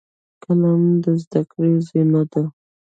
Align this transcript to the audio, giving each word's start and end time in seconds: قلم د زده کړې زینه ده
قلم 0.43 0.81
د 1.03 1.05
زده 1.23 1.41
کړې 1.51 1.71
زینه 1.87 2.21
ده 2.31 2.43